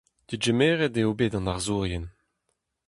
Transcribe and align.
Degemeret 0.29 0.95
eo 1.01 1.11
bet 1.19 1.33
an 1.37 1.51
arzourien. 1.53 2.05